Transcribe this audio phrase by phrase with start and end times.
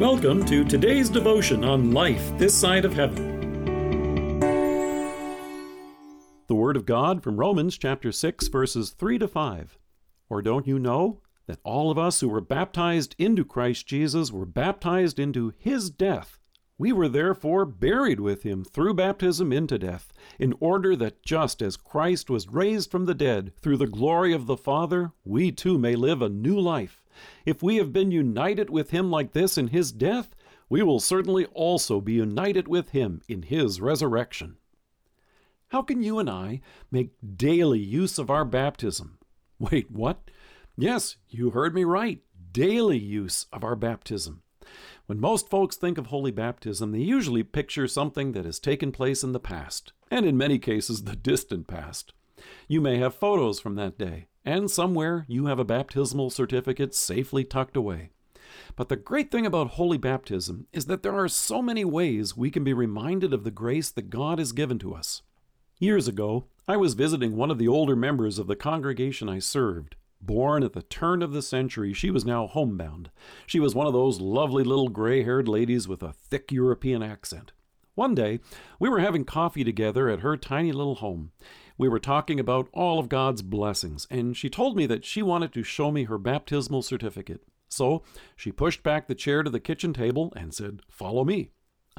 [0.00, 4.40] Welcome to today's devotion on life this side of heaven.
[6.46, 9.78] The Word of God from Romans chapter 6, verses 3 to 5.
[10.30, 14.46] Or don't you know that all of us who were baptized into Christ Jesus were
[14.46, 16.39] baptized into his death?
[16.80, 21.76] We were therefore buried with him through baptism into death, in order that just as
[21.76, 25.94] Christ was raised from the dead through the glory of the Father, we too may
[25.94, 27.04] live a new life.
[27.44, 30.34] If we have been united with him like this in his death,
[30.70, 34.56] we will certainly also be united with him in his resurrection.
[35.68, 39.18] How can you and I make daily use of our baptism?
[39.58, 40.30] Wait, what?
[40.78, 42.20] Yes, you heard me right.
[42.52, 44.44] Daily use of our baptism.
[45.10, 49.24] When most folks think of holy baptism, they usually picture something that has taken place
[49.24, 52.12] in the past, and in many cases, the distant past.
[52.68, 57.42] You may have photos from that day, and somewhere you have a baptismal certificate safely
[57.42, 58.10] tucked away.
[58.76, 62.52] But the great thing about holy baptism is that there are so many ways we
[62.52, 65.22] can be reminded of the grace that God has given to us.
[65.80, 69.96] Years ago, I was visiting one of the older members of the congregation I served.
[70.20, 73.10] Born at the turn of the century, she was now homebound.
[73.46, 77.52] She was one of those lovely little gray haired ladies with a thick European accent.
[77.94, 78.40] One day,
[78.78, 81.32] we were having coffee together at her tiny little home.
[81.76, 85.52] We were talking about all of God's blessings, and she told me that she wanted
[85.54, 87.42] to show me her baptismal certificate.
[87.68, 88.02] So
[88.36, 91.50] she pushed back the chair to the kitchen table and said, Follow me.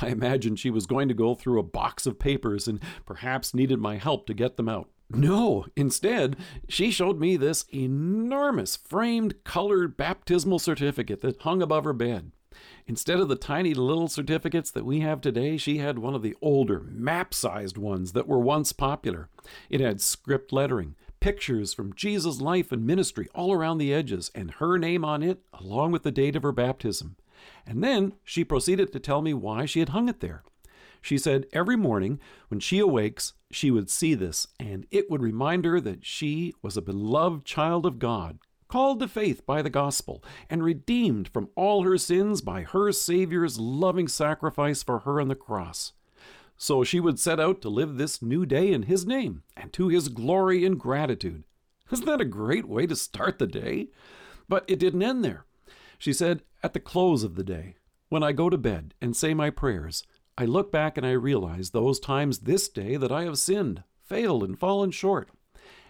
[0.00, 3.78] I imagined she was going to go through a box of papers and perhaps needed
[3.78, 4.88] my help to get them out.
[5.10, 6.36] No, instead,
[6.68, 12.32] she showed me this enormous framed colored baptismal certificate that hung above her bed.
[12.86, 16.36] Instead of the tiny little certificates that we have today, she had one of the
[16.40, 19.28] older, map sized ones that were once popular.
[19.70, 24.52] It had script lettering, pictures from Jesus' life and ministry all around the edges, and
[24.52, 27.16] her name on it, along with the date of her baptism.
[27.66, 30.42] And then she proceeded to tell me why she had hung it there.
[31.04, 35.66] She said every morning when she awakes, she would see this, and it would remind
[35.66, 40.24] her that she was a beloved child of God, called to faith by the gospel,
[40.48, 45.34] and redeemed from all her sins by her Savior's loving sacrifice for her on the
[45.34, 45.92] cross.
[46.56, 49.88] So she would set out to live this new day in His name and to
[49.88, 51.44] His glory and gratitude.
[51.92, 53.88] Isn't that a great way to start the day?
[54.48, 55.44] But it didn't end there.
[55.98, 57.74] She said, At the close of the day,
[58.08, 60.02] when I go to bed and say my prayers,
[60.36, 64.42] I look back and I realize those times this day that I have sinned, failed,
[64.42, 65.28] and fallen short.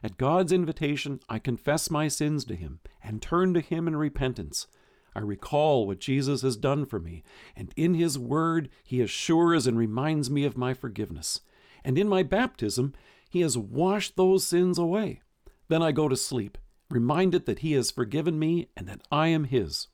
[0.03, 4.66] At God's invitation, I confess my sins to Him and turn to Him in repentance.
[5.16, 7.22] I recall what Jesus has done for me,
[7.56, 11.41] and in His Word, He assures and reminds me of my forgiveness.
[11.82, 12.93] And in my baptism,
[13.31, 15.22] He has washed those sins away.
[15.69, 16.59] Then I go to sleep,
[16.91, 19.87] reminded that He has forgiven me and that I am His.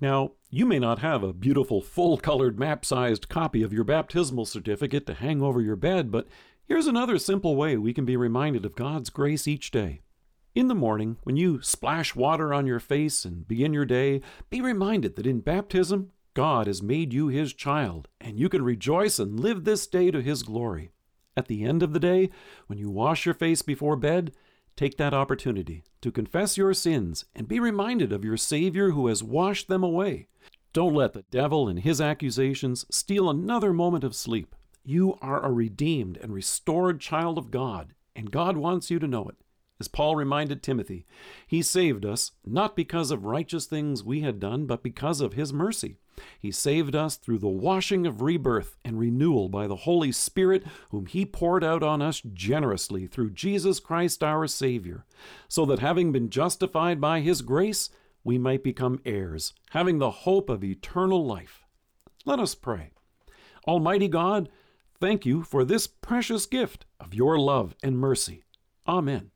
[0.00, 4.44] Now, you may not have a beautiful full colored map sized copy of your baptismal
[4.44, 6.26] certificate to hang over your bed, but
[6.66, 10.00] here's another simple way we can be reminded of God's grace each day.
[10.54, 14.60] In the morning, when you splash water on your face and begin your day, be
[14.60, 19.38] reminded that in baptism, God has made you His child, and you can rejoice and
[19.38, 20.90] live this day to His glory.
[21.36, 22.30] At the end of the day,
[22.68, 24.32] when you wash your face before bed,
[24.76, 29.22] Take that opportunity to confess your sins and be reminded of your Savior who has
[29.22, 30.26] washed them away.
[30.72, 34.56] Don't let the devil and his accusations steal another moment of sleep.
[34.82, 39.28] You are a redeemed and restored child of God, and God wants you to know
[39.28, 39.36] it.
[39.78, 41.06] As Paul reminded Timothy,
[41.46, 45.52] He saved us not because of righteous things we had done, but because of His
[45.52, 45.98] mercy.
[46.38, 51.06] He saved us through the washing of rebirth and renewal by the Holy Spirit, whom
[51.06, 55.04] He poured out on us generously through Jesus Christ our Savior,
[55.48, 57.90] so that having been justified by His grace,
[58.22, 61.64] we might become heirs, having the hope of eternal life.
[62.24, 62.90] Let us pray.
[63.66, 64.48] Almighty God,
[64.98, 68.44] thank you for this precious gift of your love and mercy.
[68.86, 69.30] Amen.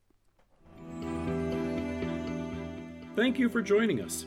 [3.16, 4.26] Thank you for joining us.